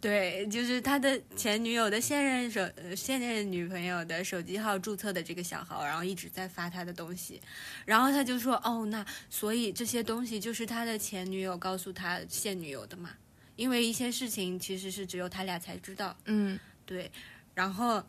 [0.00, 7.40] 对，就是他的前女友的现任手呃现任女朋友的手机号注册的这个小号，然后一直在发他的东西，
[7.84, 13.10] 然后他就说哦，那所以这些东西就是他的前女友告诉他现女友的嘛，
[13.62, 17.08] 因为一些事情其实是只有他俩才知道，嗯对，
[17.54, 18.02] 然后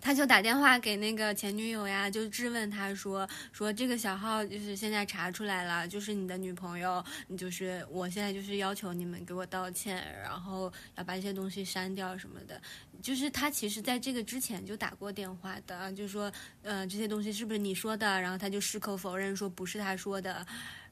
[0.00, 7.04] 他就打电话给那个前女友呀，就质问他说说这个小号就是现在查出来了，就是你的女朋友，
[7.36, 12.62] 就是我现在就是要求你们给我道歉，然后要把这些东西删掉什么的。
[13.02, 20.46] 就是他其实在这个之前就打过电话的，就说呃这些东西是不是你说的，然后他就矢口否认说不是他说的。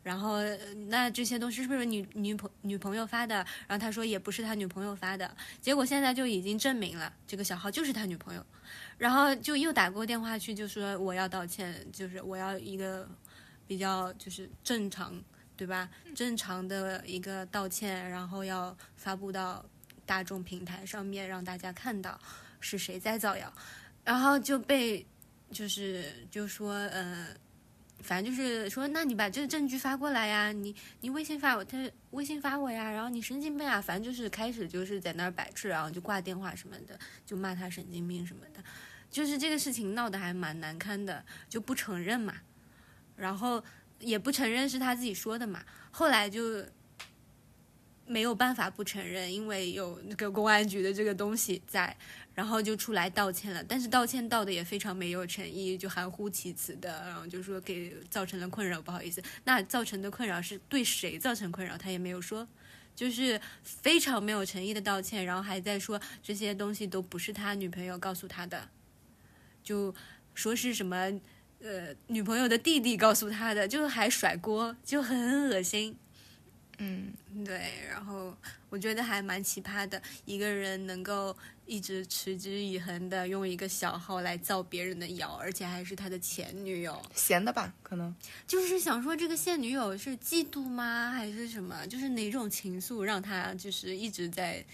[0.08, 0.56] 然后，呃
[0.88, 3.34] 那这些东西是不是女女朋女朋友发的？
[3.66, 5.36] 然后他说也不是他女朋友发的。
[5.60, 8.42] 结果现在就已经证明了，这个小号就是他女朋友。
[8.96, 13.06] 然后就又打过电话去，就说我要道歉，就是我要一个
[13.66, 15.22] 比较就是正常，
[15.58, 15.90] 对吧？
[16.14, 19.62] 正常的一个道歉，然后要发布到
[20.06, 22.18] 大众平台上面，让大家看到
[22.60, 23.52] 是谁在造谣。
[24.04, 25.04] 然后就被
[25.52, 27.26] 就是就说呃。
[28.00, 31.76] 反正就是说，那你把这个证据发过来呀，你你微信发我，他
[32.12, 38.62] 微信发我呀，然后你神经病啊，反正就是开始就是在那儿摆置，然后就挂电话什么的，就骂他神经病什么的，
[39.10, 42.34] 就是这个事情闹得还蛮难堪的，就不承认嘛，
[43.16, 43.62] 然后
[43.98, 46.64] 也不承认是他自己说的嘛，后来就
[48.08, 51.94] 没有办法不承认，因为有那个公安局的这个东西在，
[52.34, 59.22] 然后就出来道歉了，但是道歉道的也非常没有诚意，就含糊其辞的，然后就说给造成了困扰，不好意思。
[59.44, 62.48] 那造成的困扰是对谁造成困扰，他也没有说，
[62.96, 68.68] 就是非常没有诚意的道歉，然后还在说这些东西都不是他女朋友告诉他的，
[69.62, 69.94] 就
[70.34, 70.96] 说是什么
[71.60, 75.96] 呃女朋友的弟弟告诉他的，就还甩锅，就很恶心。
[76.78, 77.12] 嗯，
[77.44, 78.34] 对，然后
[78.70, 88.14] 我觉得还蛮奇葩的，一个人能够一直持之以恒的用一个小号来造别人的谣，而且还是他的前女友，闲的吧，可能
[88.46, 91.86] 就是想说这个现女友是嫉妒吗，还是什么？
[91.86, 94.64] 就是哪种情愫让他就是一直在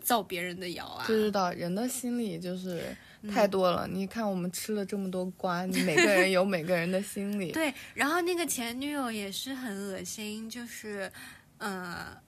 [0.00, 1.04] 造别人的谣啊？
[1.06, 2.96] 不知道人的心理就是
[3.34, 3.86] 太多了。
[3.88, 7.50] 你看我们吃了这么多瓜，你每个人 有每个人的心理。
[7.50, 11.10] 对，然后那个前女友也是很恶心，就是，
[11.58, 12.20] 呃，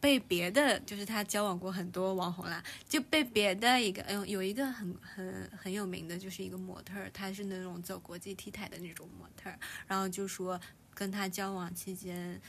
[0.00, 10.60] 被别的就是他交往过很多网红啦，就被别的一个，嗯，有一个很很很有名的，就是一个模特儿，他是那种走国际 T 台的那种模特儿，然后就说
[10.94, 12.40] 跟他交往期间，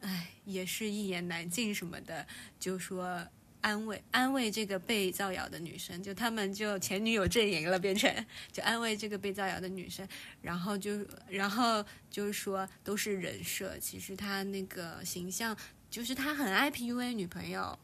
[0.00, 2.26] 哎，也是一言难尽什么的，
[2.60, 3.26] 就说。
[3.64, 8.14] 安慰安慰这个被造谣的女生，就他们就前女友阵营了，变成
[8.52, 10.06] 就安慰这个被造谣的女生，
[10.42, 15.56] 然后就然后就是说都是人设，其实他那个形象
[15.88, 17.78] 就是他很爱 PUA 女朋友，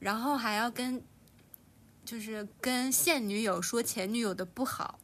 [0.00, 1.02] 然后还要跟
[2.04, 4.98] 就是跟现女友说前女友的不好，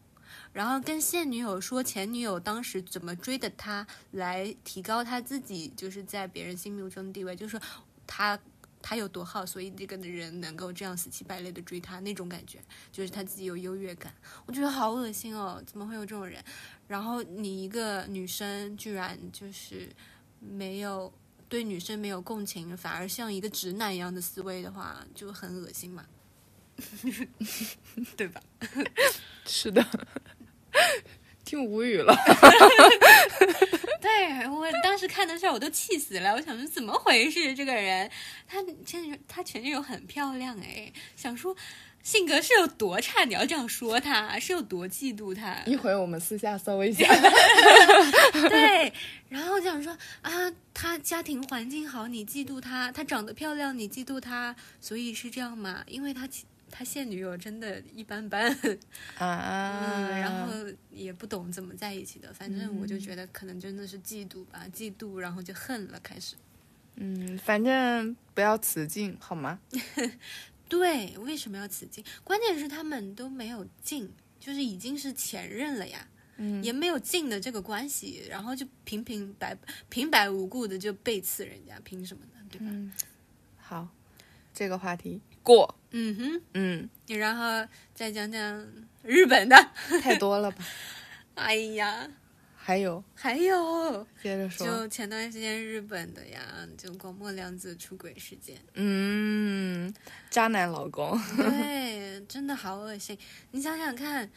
[0.52, 7.66] 然后跟现女友说前女友当时怎么追的他，来提高他自己就是在别人心目中的地位，就是说
[8.06, 8.38] 他。
[8.82, 12.58] 他有多好，所以这个人能够这样死乞白赖的追他，那种感觉
[12.90, 14.12] 就是他自己有优越感。
[14.44, 16.44] 我觉得好恶心哦，怎么会有这种人？
[16.88, 19.88] 然后你一个女生居然就是
[20.40, 21.10] 没有
[21.48, 26.04] 对女生没有共情，反而像一个直男一样的思维的话，就很恶心嘛，
[28.16, 28.42] 对吧？
[29.46, 29.84] 是的，
[31.44, 32.14] 听无语了。
[34.00, 37.54] 对我当时看的时候我都气死了，我想说怎么回事？
[37.54, 38.10] 这个人，
[38.48, 41.56] 他前他前女友很漂亮哎，想说
[42.02, 43.24] 性格是有多差？
[43.24, 45.62] 你要这样说他是有多嫉妒他？
[45.66, 47.06] 一会儿我们私下搜一下。
[48.48, 48.92] 对，
[49.28, 55.84] 然后想说啊，他家庭环境好，你嫉妒他；他长得漂亮，你嫉妒他，所以是这样嘛？
[55.86, 56.28] 因为他
[56.74, 58.50] 他现女友真的一般般
[59.18, 60.52] 啊、嗯，然后
[60.90, 62.32] 也不懂怎么在一起的。
[62.32, 66.34] 反正我就觉得可能真的是嫉妒吧，嫉妒，然后就恨了，开始。
[66.96, 69.60] 嗯，反正不要雌竞好吗？
[70.68, 72.02] 对，为什么要雌竞？
[72.24, 74.10] 关键是他们都没有进，
[74.40, 76.08] 就是已经是前任了呀。
[76.38, 79.54] 嗯，也没有进的这个关系，然后就平平白
[79.90, 82.40] 平白无故的就背刺人家，凭什么呢？
[82.50, 82.66] 对吧？
[82.70, 82.90] 嗯、
[83.58, 83.88] 好，
[84.54, 85.78] 这个话题过。
[85.90, 88.66] 嗯哼，嗯，你然后再讲讲
[89.02, 89.56] 日本的，
[90.00, 90.64] 太多了吧？
[91.34, 92.08] 哎呀，
[92.56, 96.40] 还有还有，接着说，就前段时间日本的呀，
[96.78, 98.56] 就广末凉子出轨事件。
[98.74, 99.92] 嗯，
[100.30, 103.18] 渣男老公，对， 真的好恶心。
[103.50, 104.30] 你想想看。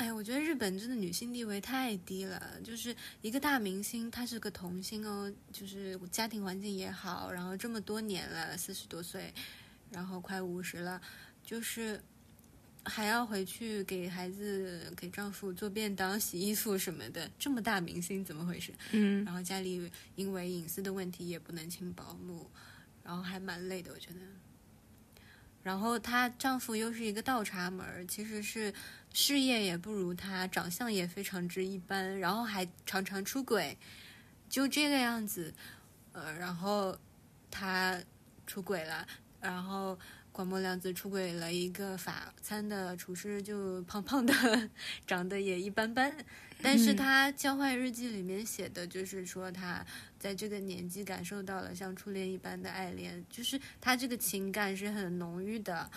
[0.00, 2.58] 哎，我觉得日本真的女性地位太低了。
[2.64, 9.30] 就是一个大明星，她是个童星哦，就是家庭环境也好，然后这么多年了，四十多岁，
[9.90, 10.98] 然后快五十了，
[11.44, 12.00] 就是
[12.82, 17.30] 还要回去给孩子、给丈夫做便当、洗衣服什么的。
[17.38, 18.72] 这么大明星怎么回事？
[18.92, 22.50] 嗯，然后家里因为隐私的问题也不能请保姆，
[23.04, 24.20] 然后还蛮累的，我觉得。
[25.62, 28.72] 然后她丈夫又是一个倒插门，其实是
[29.12, 33.76] 事业也不如她，长相也非常之一般，然后还常常出轨，
[34.48, 35.54] 就这个样子。
[36.12, 36.98] 呃，然后
[37.50, 38.00] 她
[38.46, 39.06] 出轨了，
[39.40, 39.98] 然后
[40.32, 44.34] 广末凉子出轨了一个法餐的厨师，就胖胖的，
[45.06, 46.12] 长得也一般般。
[46.62, 49.84] 但是他交换日记里面写的就是说他。
[50.20, 55.90] 在这个年纪感受到了像初恋一般的爱恋，就是他这个情感是很浓郁的，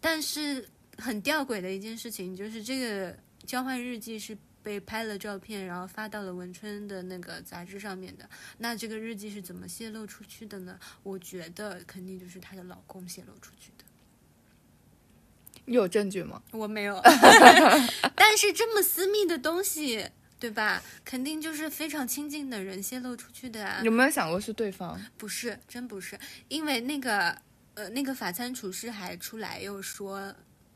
[0.00, 3.14] 但是很吊诡的一件事情就是这个
[3.44, 8.26] 交换日记是被拍了照片，然后发到了文春的那个杂志上面的。
[8.56, 10.80] 那这个日记是怎么泄露出去的呢？
[11.02, 13.75] 我觉得肯定就是她的老公泄露出去的。
[15.66, 16.42] 你有证据吗？
[16.52, 17.00] 我没有，
[18.16, 20.08] 但是这么私密的东西。
[20.38, 20.82] 对吧？
[21.02, 23.80] 肯定就是非常亲近的人泄露出去的啊！
[23.82, 25.00] 有没有想过是对方？
[25.16, 26.16] 不是，真不是，
[26.48, 27.34] 因为那个
[27.72, 30.32] 呃，那个法餐厨师还出来又说，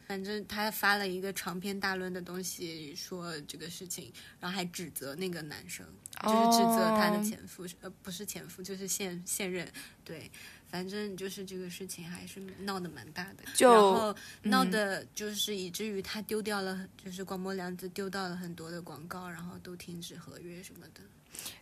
[0.07, 4.11] 反正他发了一个长篇大论的东西，说这个事情，
[4.41, 5.85] 然后还指责那个男生，
[6.23, 9.71] 就是指责他的前夫，呃，不是前夫，就是现现任，
[10.03, 10.31] 对。
[10.71, 21.01] 反正就是这个事情还是闹得蛮大的，就然后闹的就是以至于他丢掉了，嗯、就是广播凉子丢到了很多的广告，然后都停止合约什么的。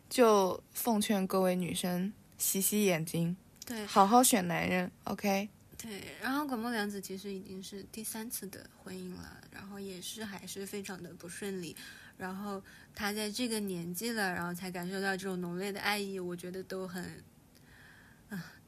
[0.08, 5.48] 就奉劝各位女生洗洗眼睛，对，好好选男人，OK。
[5.76, 11.76] 对，然后广播凉子其实已经是第三次的婚姻了，然后也是还是非常的不顺利。
[12.16, 12.60] 然后
[12.96, 17.37] 他在这个年纪了，然后才感受到这种浓烈的爱意，我觉得都很啊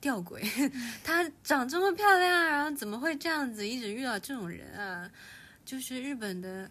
[0.00, 0.40] 吊诡。
[1.04, 5.10] 她长这么漂亮，然后怎么会这样子一直遇到这种人啊？
[5.64, 6.68] 就是日本的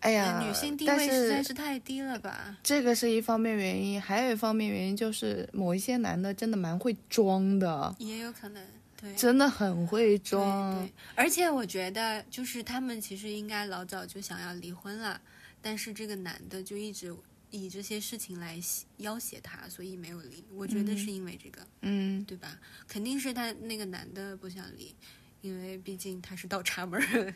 [0.00, 2.56] 哎呀，女性地位实在是是太低了吧？
[2.62, 8.62] 这个是一方面原因，还有一方面原因就是某一些男的真的蛮会装的，也有可能，
[9.00, 9.14] 对。
[9.14, 15.20] 真的很会对装对。，而且我觉得，就是他们其实应该老早就想要离婚了，
[15.62, 17.14] 但是这个男的就一直
[17.50, 18.58] 以这些事情来
[18.96, 20.44] 要挟他，所以没有离。
[20.52, 22.58] 我觉得是因为这个，嗯，对吧？
[22.86, 24.94] 肯定是他那个男的不想离，
[25.40, 27.34] 因为毕竟他是倒插门儿。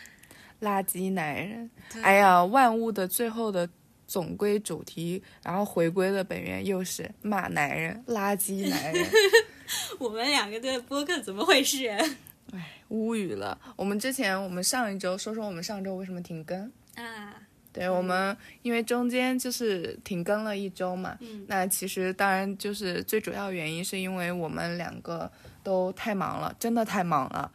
[0.60, 1.70] 垃圾男人。
[1.92, 3.68] 对哎，呀，万物的最后的
[4.06, 9.06] 总归主题，然后回归的本源又是骂男人、垃圾男人，
[9.98, 11.88] 我们两个的播客怎么回事？
[12.52, 13.56] 哎无语了。
[13.76, 16.60] 我们之前，我们上一周说说我们上周为什么停更。
[16.96, 17.40] 啊，
[17.72, 21.44] 对我们，因为中间就是停更了一周嘛，嗯。
[21.48, 25.30] 那其实当然就是最主要原因是因为我们两个
[25.62, 27.52] 都太忙了，真的太忙了。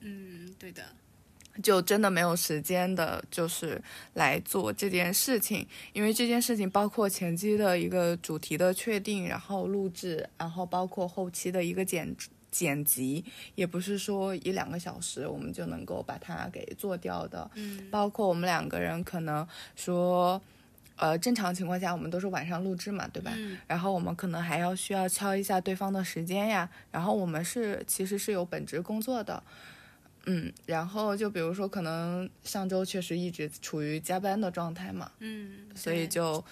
[0.00, 0.82] 嗯，对的，
[1.60, 3.82] 就真的没有时间的，就是
[4.14, 12.14] 来做这件事情，因为这件事情包括前期的一个主题的确定，然后录制，然后包括后期的一个剪
[12.50, 13.24] 剪辑，
[13.54, 17.50] 也不是说一两个小时我们就能够把它给做掉的。
[17.54, 19.46] 嗯包括我们两个人可能
[19.76, 20.40] 说，
[20.96, 23.32] 呃，正常情况下我们都是晚上录制嘛，对吧？
[23.36, 29.42] 嗯然后我们可能还要需要敲一下对方的时间呀，然后我们是其实是有本职工作的，
[30.26, 36.44] 嗯，然后就比如说可能上周确实一直处于加班的状态嘛，嗯，所以就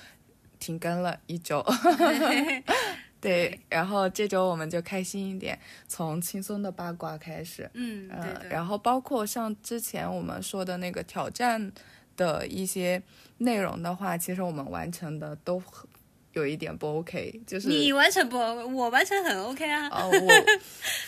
[0.59, 1.65] 停更了一周。
[3.21, 5.59] 对，然后这周我们就开心一点，
[5.89, 11.73] 从轻松的八卦开始，嗯，对呃，然后包括像之前我们说的那个挑战
[12.17, 13.03] 的一些
[13.39, 15.89] 内容的话，其实我们完成的都很
[16.35, 18.37] 有一点不 OK，就是你完成不？
[18.39, 20.29] 我完成很 OK 啊，哦， 我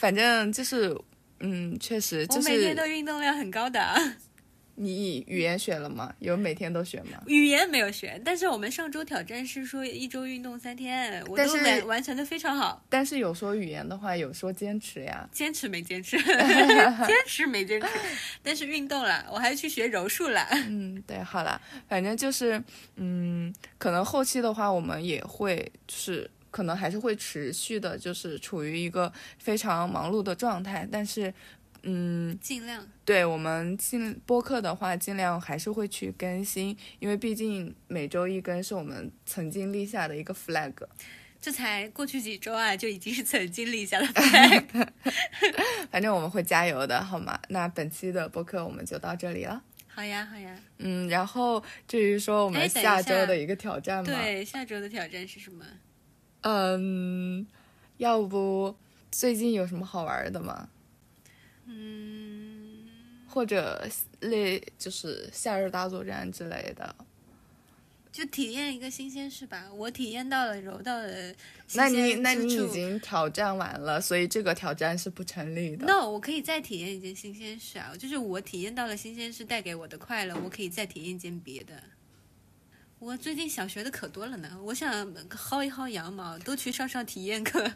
[0.01, 0.97] 反正就是
[1.41, 3.81] 嗯，确实就我每天都运动量很高的。
[4.81, 6.15] 你语言学了吗？
[6.21, 7.21] 有每天都学吗？
[7.27, 12.85] 语言没有学，但是我们上周挑战是说一周运动三天，我都但是完完成的非常好。
[12.89, 15.29] 但是有说语言的话，有说坚持呀。
[15.33, 17.89] 坚持没坚持， 坚持没坚持，
[18.43, 20.47] 但是运动了，我还去学柔术了。
[20.53, 22.63] 嗯，对，好了，反正就是，
[22.97, 30.89] 嗯，可能后期的话，我们也会，就是可能还是会持续的，就是处于一个非常忙碌的状态。
[30.91, 31.33] 但是，
[31.83, 40.73] 嗯，尽量对我们尽播客的话，尽量还是会去更新，因为毕竟每周一更是我们曾经立下的一个 flag。
[41.41, 44.89] 这才过去几周啊，就已经是曾经立下的 flag。
[45.91, 47.39] 反正我们会加油的，好吗？
[47.49, 49.63] 那本期的播客我们就到这里了。
[49.87, 50.59] 好呀，好呀。
[50.79, 55.65] 嗯，然后至于说我们下周的一个挑战嘛，对，下周的挑战是什么？
[56.41, 57.47] 嗯，
[57.99, 58.77] 要不
[59.11, 60.69] 最近有什么好玩的吗？
[61.69, 62.89] 嗯，
[63.29, 63.87] 或者
[64.21, 66.97] 类就是夏日大作战之类的？
[68.11, 69.71] 就体验一个新鲜事吧。
[69.73, 71.33] 我体验到了柔道的
[71.69, 75.87] 新那你那你已经挑战完了，所以这个挑战是不成立的。
[75.87, 77.93] no，我可以再体验一件新鲜事啊！
[77.97, 81.81] 就是我体验到了新鲜事带给我的快乐，我可以再体验一件别的。
[82.99, 87.73] 我最近想学的可多了呢，我想薅一薅羊毛，多去上上体验课，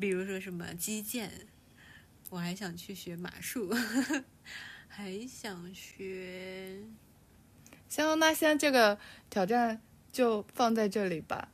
[0.00, 1.30] 比如说什么击剑，
[2.30, 3.74] 我还想去学马术，
[4.86, 6.76] 还想学
[7.88, 8.98] 行，那像这个
[9.30, 9.80] 挑战
[10.12, 11.48] 就放在这里吧。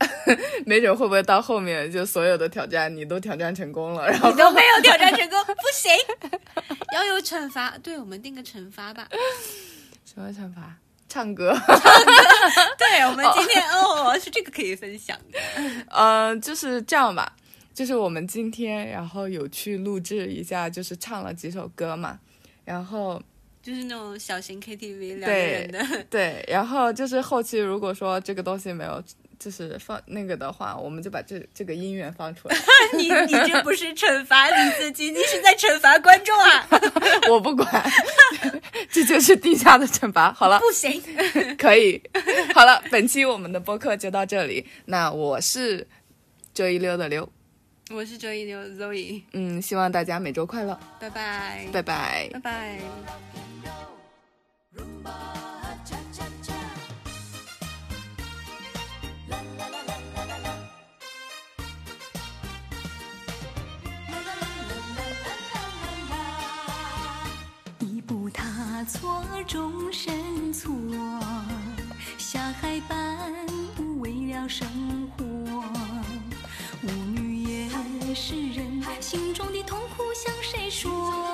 [0.64, 5.92] 没准会不会到后面就所有的挑战你都挑战成功了，然后你都没有挑战成功，不行，
[6.94, 7.76] 要有惩罚。
[7.82, 9.06] 对，我们定个惩罚吧。
[10.06, 10.78] 什么惩罚？
[11.06, 11.54] 唱歌。
[12.78, 15.38] 对，我们今天哦是这个可以分享的。
[15.90, 17.36] 呃，就是这样吧，
[17.80, 22.20] 就是我们今天然后有去录制一下，就是唱了几首歌嘛，
[22.62, 23.18] 然后
[23.62, 29.02] 就是那种小型 KTV 两个人的，对，然后就是后期如果说这个东西没有
[29.38, 32.56] 就是放那个的话，我们就把这这个音源放出来，
[32.98, 36.68] 你你这不是惩罚你自己，你是在惩罚观众啊！
[37.30, 37.90] 我不管，
[38.92, 40.30] 这就是地下的惩罚。
[40.30, 41.02] 好了，不行，
[41.56, 42.02] 可以，
[42.54, 44.66] 好了，本期我们的播客就到这里。
[44.84, 45.86] 那我是
[46.52, 47.26] 周一溜的溜，
[47.92, 52.78] 我是周一六 Zoe 嗯，希望大家每周快乐，拜拜拜拜拜拜。
[67.80, 70.72] 一步踏错终身错，
[72.18, 73.32] 下海半
[73.76, 74.66] 步为了生
[75.16, 75.29] 活。
[78.30, 81.29] 世人，心中的痛苦向谁说？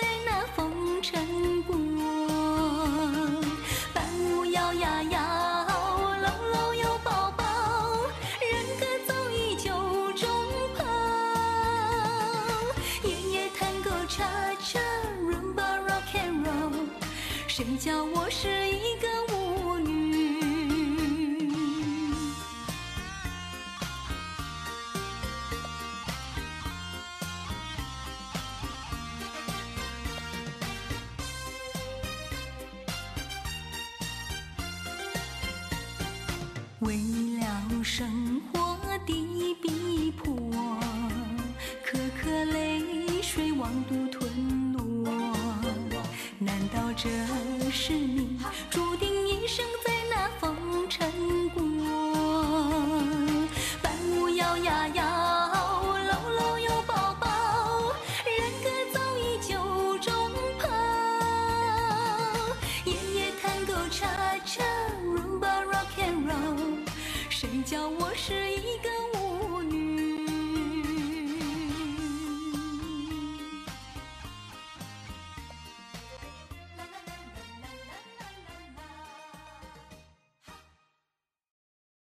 [0.00, 1.74] 在那风尘过，
[3.92, 5.18] 半路摇呀摇，
[6.20, 7.44] 搂搂又抱抱，
[8.40, 9.70] 人歌早已酒
[10.12, 10.28] 中
[10.76, 10.84] 泡，
[13.02, 14.24] 夜夜弹个叉
[14.60, 14.78] 叉
[15.22, 16.88] ，Rumba Rock and Roll，
[17.46, 18.15] 谁叫我？